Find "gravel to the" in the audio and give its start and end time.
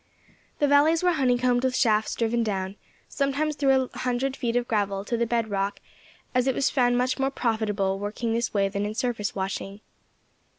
4.67-5.27